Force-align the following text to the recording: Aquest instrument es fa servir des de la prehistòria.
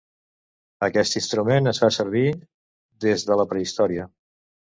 Aquest 0.87 1.17
instrument 1.21 1.71
es 1.73 1.81
fa 1.83 1.89
servir 1.99 2.25
des 3.07 3.27
de 3.31 3.39
la 3.41 3.45
prehistòria. 3.53 4.09